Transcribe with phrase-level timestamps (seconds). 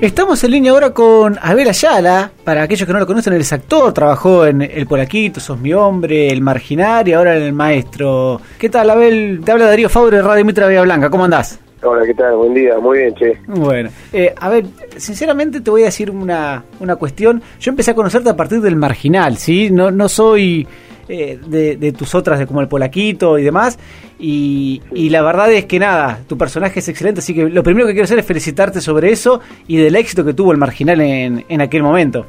[0.00, 2.30] Estamos en línea ahora con Abel Ayala.
[2.44, 5.72] Para aquellos que no lo conocen, él es actor, trabajó en El Polaquito, Sos mi
[5.72, 8.40] hombre, El Marginar y ahora en El Maestro.
[8.58, 9.40] ¿Qué tal, Abel?
[9.44, 11.10] Te habla Darío Fabre de Radio Mitra Vía Blanca.
[11.10, 11.58] ¿Cómo andás?
[11.82, 12.36] Hola, ¿qué tal?
[12.36, 13.38] Buen día, muy bien, che.
[13.48, 14.66] Bueno, eh, a ver,
[14.96, 17.42] sinceramente te voy a decir una, una cuestión.
[17.58, 19.68] Yo empecé a conocerte a partir del Marginal, ¿sí?
[19.72, 20.64] No, no soy
[21.08, 23.78] eh, de, tus otras, de como el Polaquito y demás.
[24.18, 24.80] Y,
[25.10, 28.04] la verdad es que nada, tu personaje es excelente, así que lo primero que quiero
[28.04, 31.82] hacer es felicitarte sobre eso y del éxito que tuvo el Marginal en, en aquel
[31.82, 32.26] momento.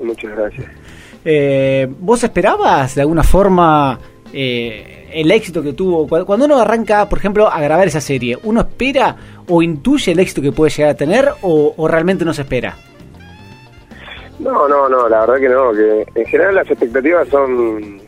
[0.00, 0.66] Muchas gracias.
[1.24, 3.98] Eh, ¿Vos esperabas de alguna forma
[4.32, 6.06] eh, el éxito que tuvo?
[6.06, 9.16] Cuando uno arranca, por ejemplo, a grabar esa serie, ¿uno espera
[9.48, 12.76] o intuye el éxito que puede llegar a tener o, o realmente no se espera?
[14.44, 17.98] No, no, no, la verdad que no, que en general las expectativas son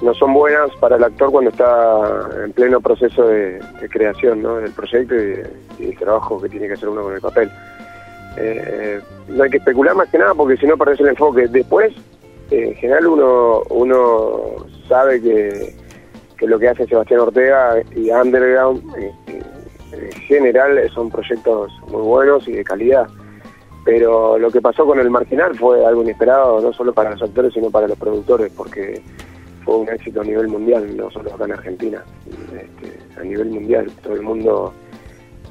[0.00, 3.60] no son buenas para el actor cuando está en pleno proceso de,
[3.90, 4.58] creación ¿no?
[4.58, 7.50] del proyecto y, el trabajo que tiene que hacer uno con el papel.
[8.36, 11.48] Eh, no hay que especular más que nada porque si no perdés el enfoque.
[11.48, 11.92] Después,
[12.52, 14.40] en general uno uno
[14.88, 15.74] sabe que,
[16.38, 18.82] que lo que hace Sebastián Ortega y Underground
[19.92, 23.08] en general son proyectos muy buenos y de calidad
[23.84, 27.52] pero lo que pasó con el marginal fue algo inesperado, no solo para los actores,
[27.52, 29.02] sino para los productores, porque
[29.64, 33.90] fue un éxito a nivel mundial, no solo acá en Argentina, este, a nivel mundial,
[34.02, 34.72] todo el mundo,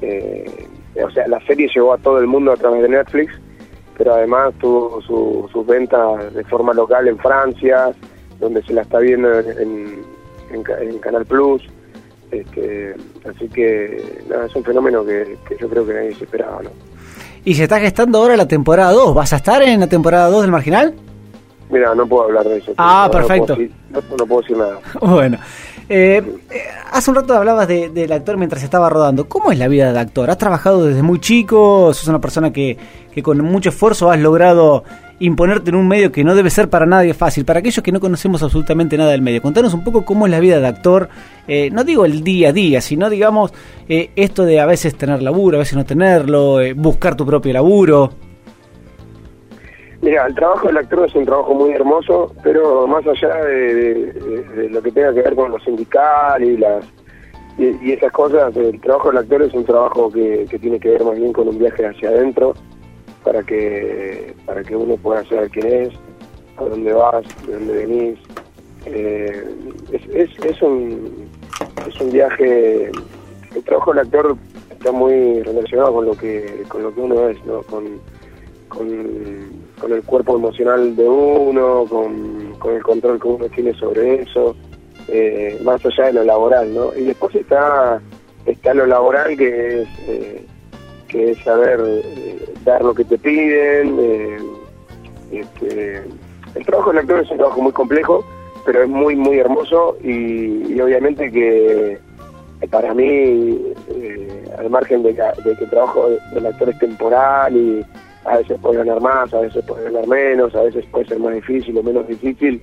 [0.00, 0.66] eh,
[1.02, 3.34] o sea, la serie llegó a todo el mundo a través de Netflix,
[3.98, 7.92] pero además tuvo sus ventas de forma local en Francia,
[8.40, 10.10] donde se la está viendo en,
[11.00, 11.62] Canal Plus,
[12.30, 12.94] este,
[13.26, 16.91] así que nada, es un fenómeno que, que yo creo que nadie se esperaba, ¿no?
[17.44, 19.14] Y se está gestando ahora la temporada 2.
[19.14, 20.94] ¿Vas a estar en la temporada 2 del Marginal?
[21.70, 22.72] Mira, no puedo hablar de eso.
[22.76, 23.56] Ah, perfecto.
[23.90, 24.78] No puedo, decir, nada.
[25.00, 25.38] Bueno.
[25.88, 29.28] Eh, eh, hace un rato hablabas del actor mientras estaba rodando.
[29.28, 30.30] ¿Cómo es la vida de actor?
[30.30, 31.92] ¿Has trabajado desde muy chico?
[31.92, 32.78] ¿Sos una persona que,
[33.12, 34.84] que con mucho esfuerzo has logrado
[35.18, 37.44] imponerte en un medio que no debe ser para nadie fácil.
[37.44, 40.40] Para aquellos que no conocemos absolutamente nada del medio, contanos un poco cómo es la
[40.40, 41.08] vida de actor,
[41.46, 43.52] eh, no digo el día a día, sino digamos
[43.88, 47.52] eh, esto de a veces tener laburo, a veces no tenerlo, eh, buscar tu propio
[47.52, 48.10] laburo.
[50.02, 54.82] Mira, el trabajo del actor es un trabajo muy hermoso, pero más allá de, lo
[54.82, 56.84] que tenga que ver con lo sindical y las
[57.58, 61.04] y, esas cosas, el trabajo del actor es un trabajo que, que tiene que ver
[61.04, 62.54] más bien con un viaje hacia adentro,
[63.24, 65.94] para que para que uno pueda saber quién es,
[66.56, 68.18] a dónde vas, de dónde venís.
[68.86, 69.44] Eh,
[69.92, 71.28] es, es, un,
[71.86, 72.90] es un viaje,
[73.54, 74.36] el trabajo del actor
[74.70, 77.62] está muy relacionado con lo que con lo que uno es, ¿no?
[77.62, 78.00] con,
[78.68, 84.56] con, el cuerpo emocional de uno, con, el control que uno tiene sobre eso,
[85.08, 86.94] eh, más allá de lo laboral, ¿no?
[86.96, 88.00] Y después está
[88.46, 90.46] está lo laboral que es eh,
[91.08, 93.96] que es saber eh, dar lo que te piden.
[93.98, 94.38] Eh,
[95.32, 96.04] este,
[96.54, 98.24] el trabajo del actor es un trabajo muy complejo,
[98.64, 101.98] pero es muy, muy hermoso y, obviamente que
[102.70, 107.84] para mí, eh, al margen de, que el trabajo del actor es temporal y
[108.24, 111.34] a veces puede ganar más, a veces puede ganar menos, a veces puede ser más
[111.34, 112.62] difícil o menos difícil,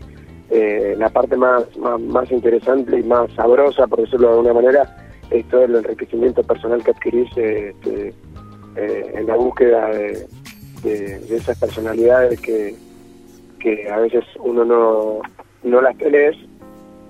[0.97, 4.97] la parte más, más, interesante y más sabrosa, por decirlo de alguna manera,
[5.31, 8.13] es todo el enriquecimiento personal que adquirís este,
[8.79, 10.27] eh, en la búsqueda de,
[11.29, 12.73] esas personalidades que,
[13.59, 15.19] que a veces uno no,
[15.63, 16.37] no las tenés,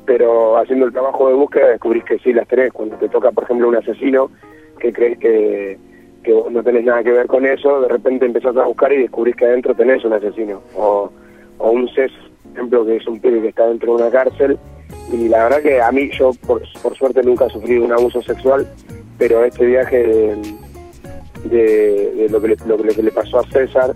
[0.06, 2.74] pero haciendo el trabajo de búsqueda descubrís que sí las tenés.
[2.74, 4.32] Cuando te toca, por ejemplo, un asesino
[4.80, 5.78] que crees que,
[6.24, 9.04] que vos no tenés nada que ver con eso, de repente empezás a buscar y
[9.04, 10.64] descubrís que adentro tenés un asesino.
[10.76, 11.12] O,
[11.60, 12.12] o un CES,
[12.44, 14.58] por ejemplo, que es un pibe que está dentro de una cárcel.
[15.14, 18.22] Y la verdad que a mí, yo por, por suerte nunca he sufrido un abuso
[18.24, 18.68] sexual,
[19.20, 20.36] pero este viaje...
[21.46, 23.96] de, lo, que le, lo, que le pasó a César,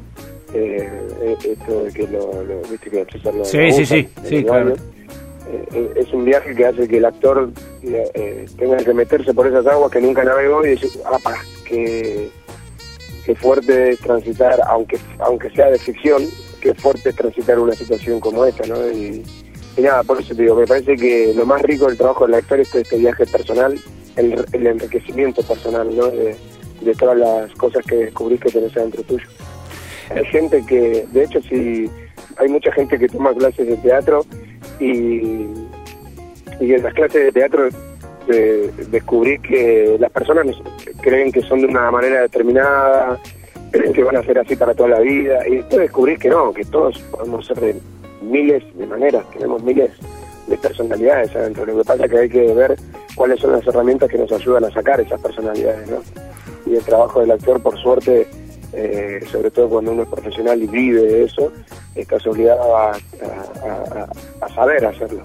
[0.54, 0.88] eh,
[1.22, 4.76] eh, esto de que lo, viste que César lo sí, sí, sí, sí, claro.
[5.74, 7.50] Eh, es un viaje que hace que el actor
[8.58, 11.20] tenga que meterse por esas aguas que nunca navegó y decir, ah,
[11.68, 12.30] qué,
[13.26, 16.24] qué fuerte es transitar, aunque aunque sea de ficción,
[16.62, 18.90] qué fuerte es transitar una situación como esta, ¿no?
[18.92, 19.24] Y,
[19.78, 22.60] nada, por eso te digo, me parece que lo más rico del trabajo del actor
[22.60, 23.78] es este viaje personal,
[24.16, 26.08] el, el enriquecimiento personal, ¿no?
[26.08, 26.36] de
[26.94, 29.26] todas las cosas que descubrís que tenés adentro tuyo.
[30.10, 31.90] Hay gente que, de hecho, si
[32.38, 34.26] hay mucha gente que toma clases de teatro
[34.80, 35.48] y,
[36.60, 37.70] y en las clases de teatro
[38.28, 40.46] eh, descubrí que las personas
[41.02, 43.20] creen que son de una manera determinada,
[43.72, 46.64] que van a ser así para toda la vida, y después descubrís que no, que
[46.66, 47.76] todos podemos ser de
[48.22, 49.92] miles de maneras, tenemos miles
[50.48, 51.66] de personalidades adentro.
[51.66, 52.76] Lo que pasa es que hay que ver
[53.16, 55.98] cuáles son las herramientas que nos ayudan a sacar esas personalidades, ¿no?
[56.66, 58.28] Y el trabajo del actor, por suerte,
[58.74, 61.52] eh, sobre todo cuando uno es profesional y vive eso,
[61.96, 62.94] estás obligado a,
[64.54, 65.24] saber hacerlo.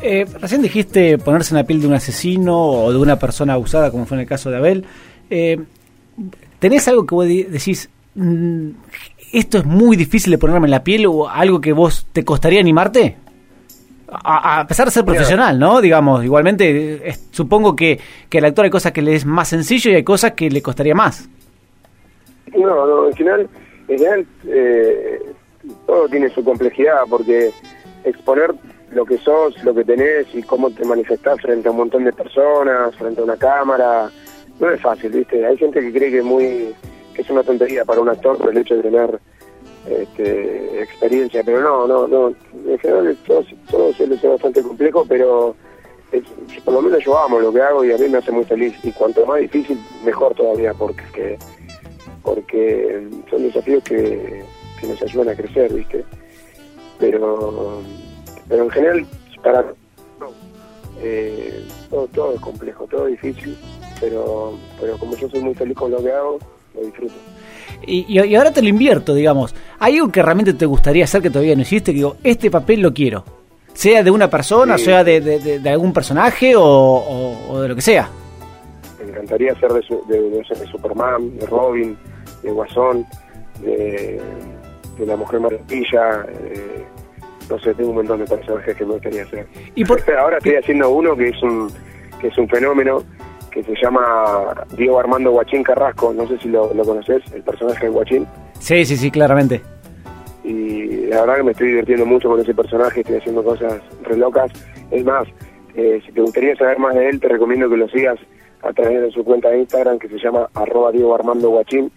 [0.00, 3.90] Eh, recién dijiste ponerse en la piel de un asesino o de una persona abusada,
[3.90, 4.84] como fue en el caso de Abel.
[5.30, 5.58] Eh,
[6.58, 8.70] ¿Tenés algo que vos decís, mm,
[9.32, 12.60] esto es muy difícil de ponerme en la piel o algo que vos te costaría
[12.60, 13.16] animarte?
[14.10, 15.80] A, pesar de ser profesional, ¿no?
[15.80, 18.00] Digamos, igualmente, supongo que,
[18.30, 20.62] que al actor hay cosas que le es más sencillo y hay cosas que le
[20.62, 21.28] costaría más.
[22.56, 23.48] No, no, en final,
[23.88, 25.20] en general eh,
[25.86, 27.50] todo tiene su complejidad porque
[28.04, 28.54] exponer
[28.92, 32.12] lo que sos, lo que tenés y cómo te manifestás frente a un montón de
[32.12, 34.10] personas, frente a una cámara,
[34.58, 35.44] no es fácil, ¿viste?
[35.44, 36.74] Hay gente que cree que muy
[37.14, 39.18] que es una tontería para un actor por el hecho de tener
[39.88, 42.34] este, experiencia, pero no, no, no.
[42.66, 45.54] En general todo, todo suele ser bastante complejo, pero
[46.64, 48.74] por lo menos yo amo lo que hago y a mí me hace muy feliz.
[48.82, 51.38] Y cuanto más difícil, mejor todavía, porque
[52.22, 54.44] porque son desafíos que,
[54.82, 56.04] nos ayudan a crecer, ¿viste?
[56.98, 57.80] Pero,
[58.48, 59.06] pero en general,
[59.42, 59.64] para
[61.00, 63.56] eh, todo, todo es complejo, todo es difícil,
[64.00, 66.38] pero, pero como yo soy muy feliz con lo que hago,
[66.74, 67.14] lo disfruto.
[67.86, 69.54] Y, y, ahora te lo invierto, digamos.
[69.78, 71.92] ¿Hay algo que realmente te gustaría hacer que todavía no hiciste?
[71.92, 73.24] Que digo, este papel lo quiero.
[73.72, 78.08] Sea de una persona, sea de, de, algún personaje o, de lo que sea.
[79.00, 81.96] Me encantaría ser de, de, Superman, de Robin,
[82.42, 83.06] de Guasón,
[83.60, 84.20] de,
[84.98, 86.26] la Mujer Maravilla.
[86.28, 86.84] Eh,
[87.48, 89.46] no sé, tengo un montón de personajes que me gustaría hacer.
[89.76, 90.02] ¿Y por...
[90.18, 91.70] Ahora estoy haciendo uno que es un,
[92.20, 93.04] que es un fenómeno
[93.62, 97.92] que se llama Diego Armando Guachín Carrasco, no sé si lo, conoces, el personaje de
[97.92, 98.26] Guachín.
[98.60, 99.60] Sí, sí, sí, claramente.
[100.44, 104.16] Y la verdad que me estoy divirtiendo mucho con ese personaje, estoy haciendo cosas re
[104.16, 104.50] locas.
[104.90, 105.26] Es más,
[105.74, 108.18] eh, si te gustaría saber más de él, te recomiendo que lo sigas
[108.62, 111.90] a través de su cuenta de Instagram que se llama arroba Diego Armando Guachín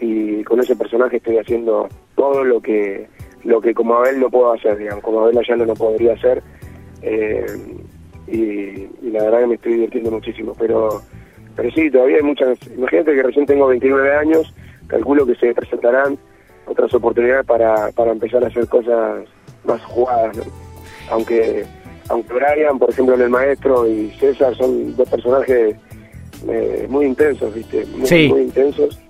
[0.00, 3.08] y con ese personaje estoy haciendo todo lo que
[3.44, 6.42] lo que como Abel no puedo hacer, digamos, como Abel allá no lo podría hacer.
[7.02, 7.46] Eh,
[8.30, 10.54] y, la verdad que me estoy divirtiendo muchísimo.
[10.58, 11.02] Pero,
[11.56, 12.58] pero sí, todavía hay muchas.
[12.68, 14.54] Imagínate que recién tengo 29 años,
[14.86, 16.18] calculo que se presentarán
[16.66, 19.24] otras oportunidades para, para empezar a hacer cosas
[19.64, 20.38] más jugadas.
[21.10, 21.64] Aunque,
[22.08, 25.76] aunque Brian, por ejemplo, en El Maestro y César son dos personajes
[26.48, 27.84] eh, muy intensos, ¿viste?
[27.86, 29.00] Muy, muy intensos.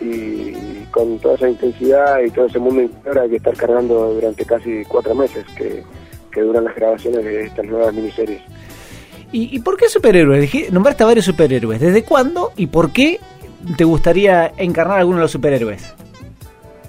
[0.00, 4.44] Y con toda esa intensidad y todo ese mundo interior hay que estar cargando durante
[4.44, 5.82] casi cuatro meses que,
[6.32, 8.42] que duran las grabaciones de estas nuevas miniseries.
[9.32, 10.72] ¿Y, por qué superhéroes?
[10.72, 11.80] Nombraste a varios superhéroes.
[11.80, 13.18] ¿Desde cuándo y por qué
[13.76, 15.94] te gustaría encarnar alguno de los superhéroes?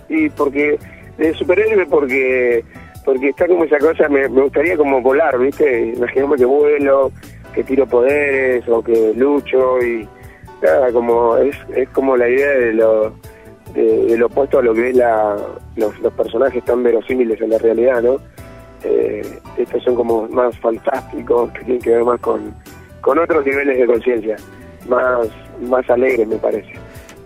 [0.10, 0.78] Y porque,
[1.18, 2.64] de superhéroe porque
[3.06, 5.94] porque está como esa cosa, me, gustaría como volar, ¿viste?
[5.96, 7.12] Imaginemos que vuelo,
[7.54, 10.08] que tiro poderes o que lucho y
[10.62, 13.14] nada, como es, es como la idea de lo,
[13.76, 15.38] de, lo opuesto a lo que es la,
[15.76, 18.18] los, los personajes tan verosímiles en la realidad, ¿no?
[18.84, 22.54] Eh, estos son como más fantásticos, que tienen que ver más con,
[23.02, 24.36] con otros niveles de conciencia,
[24.88, 25.28] más,
[25.62, 26.74] más alegres me parece.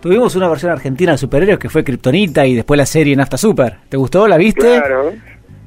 [0.00, 3.76] Tuvimos una versión argentina de superhéroes que fue Kryptonita y después la serie Nafta Super.
[3.88, 4.26] ¿Te gustó?
[4.26, 4.62] ¿La viste?
[4.62, 5.12] Claro.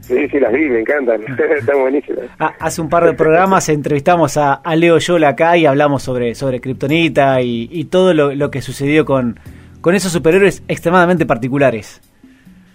[0.01, 1.21] Sí, sí, las vi, me encantan.
[1.57, 2.25] Están buenísimas.
[2.39, 6.59] Ah, hace un par de programas entrevistamos a, Leo Yola acá y hablamos sobre, sobre
[6.59, 9.39] Kryptonita y, y todo lo, lo, que sucedió con,
[9.81, 12.01] con esos superhéroes extremadamente particulares.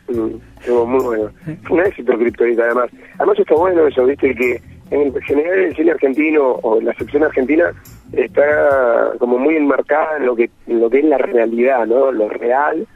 [0.08, 1.30] Mm, muy bueno.
[1.70, 2.90] Un éxito Kryptonita, además.
[3.18, 4.60] Además está bueno eso, viste, que
[4.90, 7.70] en general el cine argentino o la sección argentina
[8.12, 12.10] está como muy enmarcada en lo que lo que es la realidad, ¿no?
[12.10, 12.86] Lo real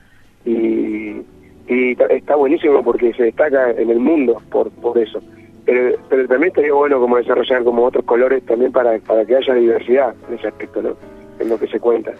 [0.46, 1.20] y,
[1.68, 5.20] y está buenísimo porque se destaca en el mundo por por eso.
[5.66, 9.54] Pero, pero también estaría bueno como desarrollar como otros colores también para, para que haya
[9.54, 10.96] diversidad en ese aspecto, ¿no?
[11.38, 12.12] En lo que se cuenta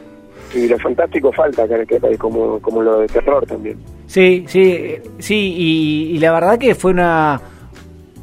[0.55, 3.79] y lo fantástico falta acá en este país, como, como lo de terror también.
[4.07, 5.55] Sí, sí, sí,
[6.15, 7.41] y, la verdad que fue una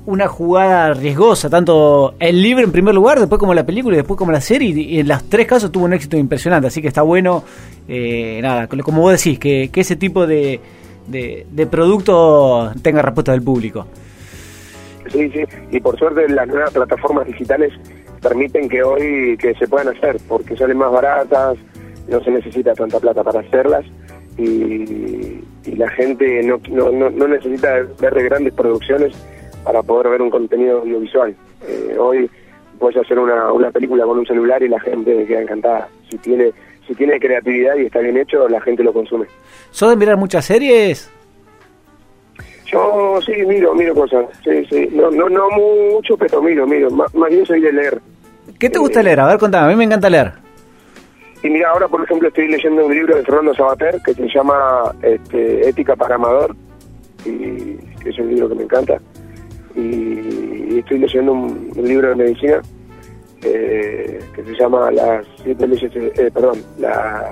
[0.05, 4.17] una jugada riesgosa, tanto el libro en primer lugar, después como la película y después
[4.17, 7.03] como la serie, y en los tres casos tuvo un éxito impresionante, así que está
[7.03, 7.43] bueno,
[7.87, 10.59] eh, nada, como vos decís, que, que ese tipo de,
[11.05, 13.85] de, de producto tenga respuesta del público.
[15.11, 17.71] Sí, sí, y por suerte las nuevas plataformas digitales
[18.21, 21.57] permiten que hoy que se puedan hacer, porque salen más baratas,
[22.09, 23.85] no se necesita tanta plata para hacerlas
[24.37, 25.43] y,
[25.75, 29.13] la gente no, no, no, necesita ver grandes producciones
[29.63, 31.35] para poder ver un contenido audiovisual.
[31.67, 32.29] Eh, hoy
[32.79, 35.87] puedes hacer una, una película con un celular y la gente queda encantada.
[36.09, 36.51] Si tiene
[36.89, 39.27] si tiene creatividad y está bien hecho, la gente lo consume.
[39.69, 41.11] ¿Sos de mirar muchas series?
[42.65, 44.25] Yo sí, miro, miro cosas.
[44.43, 44.89] Sí, sí.
[44.91, 46.89] No, no, no mucho, pero miro, miro.
[46.89, 48.01] más bien soy de leer.
[48.57, 49.19] ¿Qué te gusta eh, leer?
[49.19, 49.67] A ver, contame.
[49.67, 50.33] A mí me encanta leer.
[51.41, 54.93] Y mira, ahora por ejemplo estoy leyendo un libro de Fernando Sabater que se llama
[55.01, 56.55] este, Ética para Amador,
[57.25, 58.99] y es un libro que me encanta.
[59.75, 62.61] Y, estoy leyendo un, libro de medicina
[63.43, 67.29] eh, que se llama Las siete leyes, eh, perdón, la,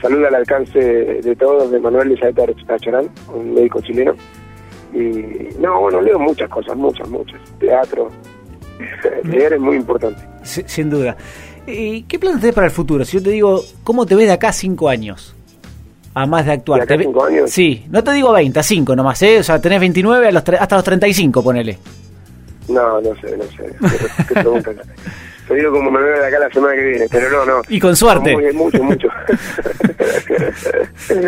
[0.00, 4.14] salud al alcance de todos de Manuel Elizabeth Tacharán, un médico chileno.
[4.92, 7.40] Y no, bueno, leo muchas cosas, muchas, muchas.
[7.58, 8.10] Teatro.
[9.24, 10.22] Leer es muy importante.
[10.44, 11.16] sin duda.
[11.66, 13.04] ¿Y ¿Qué planes tenés para el futuro?
[13.04, 15.34] Si yo te digo, ¿cómo te ves de acá a cinco años?
[16.14, 16.86] A más de actuar.
[16.86, 17.50] ¿De acá cinco años?
[17.50, 19.40] Sí, no te digo 20, a 5 nomás, ¿eh?
[19.40, 21.78] O sea, tenés 29 a los hasta los 35, ponele.
[22.68, 23.74] No, no sé, no sé.
[24.28, 24.70] ¿Qué, pregunta?
[25.48, 27.62] Te digo como me veo de acá la semana que viene, pero no, no.
[27.68, 28.32] Y con suerte.
[28.32, 29.08] Muy, mucho, mucho.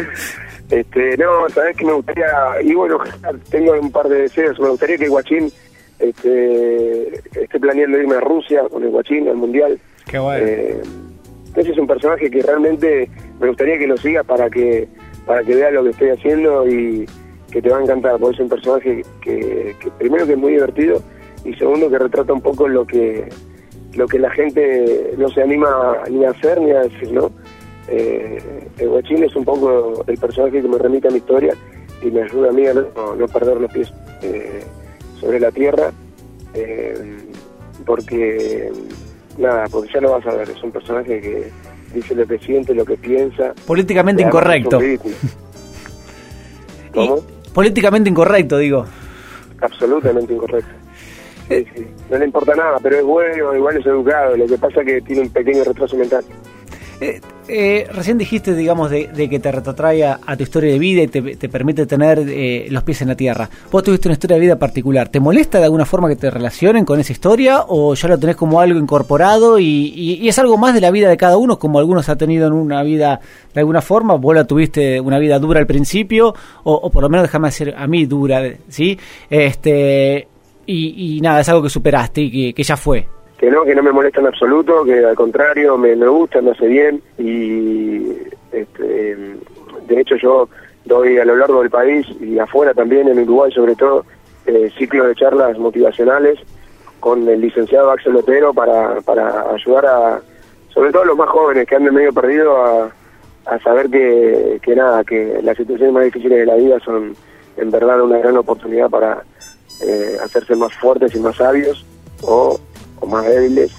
[0.70, 2.26] este, no, sabes que me gustaría,
[2.62, 2.98] y bueno,
[3.50, 4.58] tengo un par de deseos.
[4.58, 5.52] Me gustaría que Guachín
[5.98, 9.78] este, esté planeando irme a Rusia con el Guachín al Mundial.
[10.06, 10.46] Qué bueno.
[10.46, 10.82] Eh,
[11.56, 13.10] ese es un personaje que realmente
[13.40, 14.88] me gustaría que lo siga para que
[15.26, 17.06] para que vea lo que estoy haciendo y
[17.50, 21.02] que te va a encantar, porque es un personaje que, primero que es muy divertido
[21.44, 23.28] y segundo que retrata un poco lo que
[23.94, 27.30] lo que la gente no se anima ni a hacer ni a decir, ¿no?
[27.88, 28.38] Eh,
[28.78, 31.54] el guachín es un poco el personaje que me remite a mi historia
[32.02, 34.62] y me ayuda a mí a no, perder los pies eh,
[35.18, 35.92] sobre la tierra,
[36.52, 37.16] eh,
[37.86, 38.70] porque
[39.38, 41.50] nada, porque ya lo vas a ver, es un personaje que
[41.94, 43.54] dice lo que siente, lo que piensa.
[43.66, 44.80] Políticamente incorrecto.
[46.94, 47.22] ¿Cómo?
[47.52, 48.84] políticamente incorrecto, digo.
[49.62, 50.70] Absolutamente incorrecto.
[52.10, 54.36] No le importa nada, pero es bueno, igual es educado.
[54.36, 56.22] Lo que pasa es que tiene un pequeño retraso mental.
[57.00, 61.06] Eh, eh, recién dijiste, digamos, de, que te retrotrae a, tu historia de vida y
[61.08, 63.48] te, permite tener eh, los pies en la tierra.
[63.70, 65.08] Vos tuviste una historia de vida particular.
[65.08, 68.36] ¿Te molesta de alguna forma que te relacionen con esa historia o ya lo tenés
[68.36, 72.08] como algo incorporado y, es algo más de la vida de cada uno, como algunos
[72.08, 73.20] ha tenido en una vida
[73.54, 74.14] de alguna forma?
[74.14, 76.34] Vos la tuviste una vida dura al principio
[76.64, 78.98] o, por lo menos déjame decir a mí dura, ¿sí?
[79.30, 80.26] Este,
[80.66, 83.06] y, nada, es algo que superaste y que ya fue
[83.38, 86.52] que no, que no me molesta en absoluto, que al contrario me, me gusta, me
[86.52, 88.12] hace bien y
[88.52, 89.16] este,
[89.86, 90.48] de hecho yo
[90.84, 94.04] doy a lo largo del país y afuera también, en Uruguay sobre todo,
[94.46, 96.38] eh, ciclos de charlas motivacionales
[97.00, 100.20] con el licenciado Axel Otero para, para ayudar a,
[100.72, 104.74] sobre todo a los más jóvenes que andan medio perdidos, a, a saber que, que
[104.74, 107.14] nada, que las situaciones más difíciles de la vida son
[107.56, 109.22] en verdad una gran oportunidad para
[109.82, 111.84] eh, hacerse más fuertes y más sabios
[112.22, 112.58] o
[113.00, 113.70] o más débiles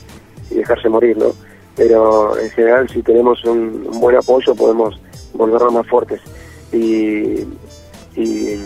[0.50, 1.34] y dejarse morir, ¿no?
[1.76, 5.00] Pero en general si tenemos un, buen apoyo podemos
[5.34, 6.22] volvernos más fuertes.
[6.72, 7.46] Y,
[8.16, 8.60] y,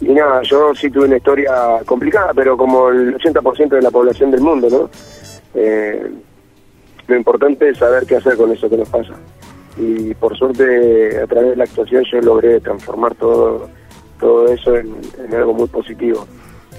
[0.00, 4.42] nada, yo sí tuve una historia complicada, pero como el 80% de la población del
[4.42, 4.90] mundo, ¿no?
[5.54, 6.10] Eh,
[7.06, 9.14] lo importante es saber qué hacer con eso que nos pasa.
[9.76, 13.68] Y por suerte, a través de la actuación, yo logré transformar todo,
[14.20, 16.26] todo eso en algo muy positivo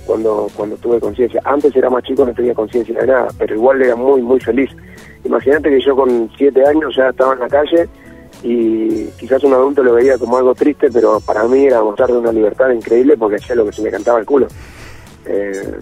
[0.06, 1.42] cuando, cuando tuve conciencia.
[1.44, 4.70] Antes era más chico, no tenía conciencia de nada, pero igual era muy, muy feliz.
[5.24, 7.90] Imagínate que yo con siete años ya estaba en la calle
[8.44, 12.32] y quizás un adulto lo veía como algo triste, pero para mí era mostrarle una
[12.32, 14.48] libertad increíble porque hacía lo que se me cantaba el culo.
[15.26, 15.80] Eh,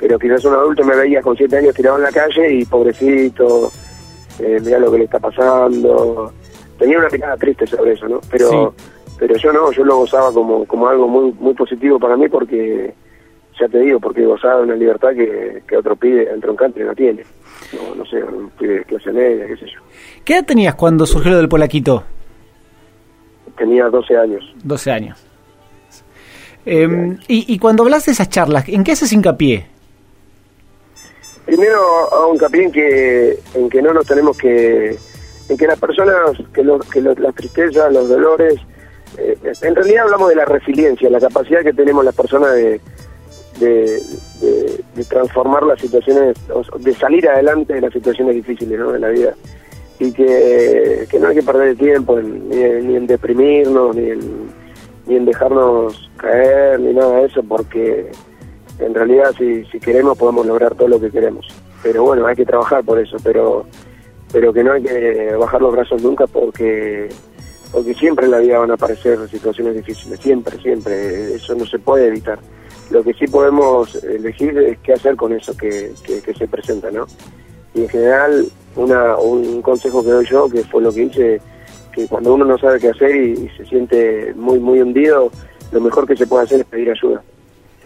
[0.00, 3.70] pero quizás un adulto me veía con siete años tirado en la calle y pobrecito,
[4.38, 6.32] eh, mira lo que le está pasando.
[6.78, 8.20] Tenía una mirada triste sobre eso, ¿no?
[8.30, 8.72] Pero,
[9.18, 12.94] pero yo no, yo lo gozaba como, como algo muy, muy positivo para mí porque
[13.60, 16.94] ya te digo, porque gozaba de una libertad que, que otro pibe en troncante no
[16.94, 17.24] tiene.
[17.72, 19.80] No, no sé, un pibe de clase media, qué sé yo.
[20.24, 22.04] ¿Qué edad tenías cuando surgió lo del polaquito?
[23.56, 24.54] Tenía 12 años.
[24.62, 25.24] 12 años.
[26.64, 29.66] Em, y, y cuando hablas de esas charlas, ¿en qué haces hincapié?
[31.46, 31.80] Primero
[32.12, 34.96] hago hincapié en que, en que no nos tenemos que...
[35.48, 36.62] En que las personas, que,
[36.92, 38.54] que las tristezas, los dolores...
[39.16, 42.80] Eh, en realidad hablamos de la resiliencia, la capacidad que tenemos las personas de,
[43.58, 44.02] de,
[45.08, 46.36] transformar las situaciones,
[46.78, 48.92] de salir adelante de las situaciones difíciles ¿no?
[48.92, 49.34] de la vida.
[49.98, 54.20] Y que, no hay que perder el tiempo ni, en deprimirnos, ni en,
[55.06, 58.10] ni en dejarnos caer, ni nada de eso, porque
[58.78, 61.46] en realidad si, si queremos podemos lograr todo lo que queremos.
[61.82, 63.66] Pero bueno, hay que trabajar por eso, pero
[64.32, 67.08] pero que no hay que bajar los brazos nunca porque
[67.72, 71.78] porque siempre en la vida van a aparecer situaciones difíciles, siempre, siempre, eso no se
[71.78, 72.38] puede evitar
[72.90, 77.06] lo que sí podemos elegir es qué hacer con eso que, se presenta, ¿no?
[77.74, 81.40] Y en general, una, un consejo que doy yo, que fue lo que hice,
[81.92, 85.30] que cuando uno no sabe qué hacer y, se siente muy, muy hundido,
[85.70, 87.22] lo mejor que se puede hacer es pedir ayuda.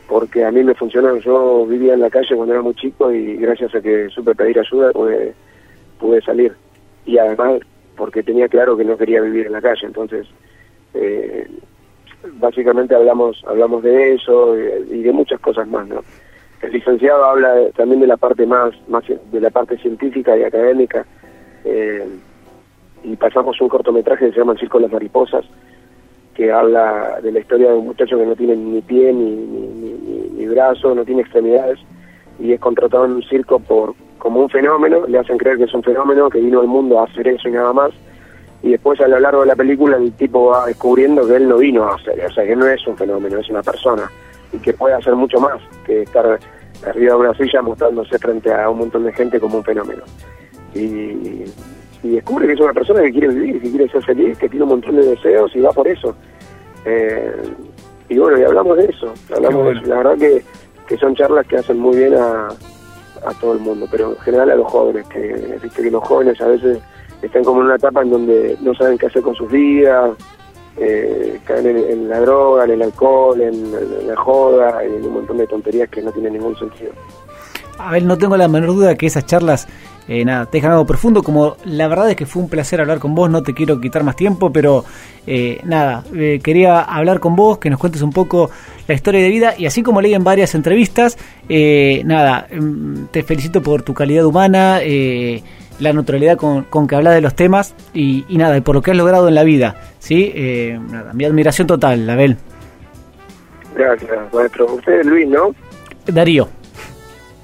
[0.08, 3.36] Porque a mí me funcionó, yo vivía en la calle cuando era muy chico y
[3.36, 5.34] gracias a que supe pedir ayuda pude,
[5.98, 6.54] pude salir.
[7.06, 7.60] Y, además
[7.96, 9.86] porque tenía claro que no quería vivir en la calle.
[9.86, 10.26] Entonces,
[10.94, 11.46] eh,
[12.34, 16.02] básicamente hablamos hablamos de eso y de muchas cosas más, ¿no?
[16.62, 21.04] El licenciado habla también de la parte más, más de la parte científica y académica.
[21.64, 22.06] Eh,
[23.04, 25.44] y pasamos un cortometraje que se llama El Circo de las Mariposas,
[26.34, 30.30] que habla de la historia de un muchacho que no tiene ni pie ni, ni,
[30.36, 31.80] ni, brazo, no tiene extremidades,
[32.38, 35.74] y es contratado en un circo por como un fenómeno, le hacen creer que es
[35.74, 37.90] un fenómeno, que vino al mundo a hacer eso y nada más,
[38.62, 41.58] y después a lo largo de la película el tipo va descubriendo que él no
[41.58, 44.10] vino a hacer, o sea, que no es un fenómeno, es una persona,
[44.52, 46.38] y que puede hacer mucho más que estar
[46.86, 50.02] arriba de una silla mostrándose frente a un montón de gente como un fenómeno.
[50.74, 51.44] Y,
[52.02, 54.70] descubre que es una persona que quiere vivir, que quiere ser feliz, que tiene un
[54.70, 56.14] montón de deseos y va por eso.
[56.84, 57.32] Eh,
[58.08, 60.42] y bueno, y hablamos de eso, hablamos la verdad que,
[60.86, 62.48] que son charlas que hacen muy bien a,
[63.24, 66.48] a todo el mundo, pero en general a los jóvenes, que que los jóvenes a
[66.48, 66.78] veces
[67.22, 70.10] están como en una etapa en donde no saben qué hacer con sus vidas,
[70.76, 75.46] eh, caen en, la droga, en el alcohol, en, la joda, en un montón de
[75.46, 76.92] tonterías que no tienen ningún sentido.
[77.78, 79.66] A ver, no tengo la menor duda que esas charlas,
[80.08, 82.98] eh, nada, te dejan algo profundo, como la verdad es que fue un placer hablar
[82.98, 84.84] con vos, no te quiero quitar más tiempo, pero
[85.26, 88.50] eh, nada, eh, quería hablar con vos, que nos cuentes un poco
[88.86, 91.18] la historia de vida, y así como leí en varias entrevistas,
[92.04, 94.80] nada, mm, te felicito por tu calidad humana,
[95.78, 98.90] la neutralidad con, con que hablas de los temas, y, nada, y por lo que
[98.92, 100.32] has logrado en la vida, ¿sí?
[100.90, 102.36] nada, mi admiración total, Abel.
[103.74, 104.74] Gracias, maestro.
[104.74, 105.54] Usted es Luis, ¿no?
[106.06, 106.48] Darío.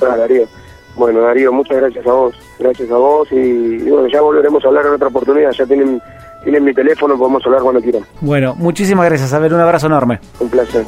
[0.00, 0.44] Ah, Darío.
[0.96, 2.34] Bueno, Darío, muchas gracias a vos.
[2.58, 5.52] Gracias a vos y, bueno, ya volveremos a hablar en otra oportunidad.
[5.52, 6.00] Ya tienen,
[6.42, 8.02] tienen mi teléfono, podemos hablar cuando quieran.
[8.20, 9.32] Bueno, muchísimas gracias.
[9.32, 10.18] A ver, un abrazo enorme.
[10.40, 10.84] Un placer.